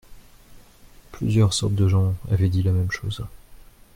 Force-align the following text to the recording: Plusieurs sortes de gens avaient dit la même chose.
Plusieurs 1.11 1.53
sortes 1.53 1.75
de 1.75 1.87
gens 1.87 2.15
avaient 2.31 2.49
dit 2.49 2.63
la 2.63 2.71
même 2.71 2.89
chose. 2.89 3.23